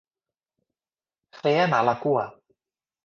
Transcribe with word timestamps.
Fer 1.43 1.53
anar 1.67 1.83
la 1.91 1.97
cua. 2.07 2.25